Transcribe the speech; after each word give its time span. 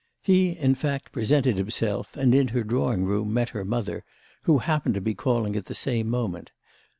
He 0.23 0.49
in 0.57 0.73
fact 0.73 1.11
presented 1.11 1.57
himself 1.57 2.17
and 2.17 2.33
in 2.33 2.47
her 2.47 2.63
drawing 2.63 3.03
room 3.05 3.31
met 3.31 3.49
her 3.49 3.63
mother, 3.63 4.03
who 4.45 4.57
happened 4.57 4.95
to 4.95 4.99
be 5.01 5.13
calling 5.13 5.55
at 5.55 5.65
the 5.65 5.75
same 5.75 6.09
moment. 6.09 6.49